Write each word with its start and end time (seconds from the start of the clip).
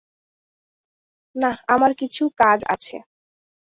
নাহ, 1.35 1.55
আমার 1.67 1.91
কিছু 1.97 2.23
কাজ 2.37 2.59
আছে। 2.67 2.95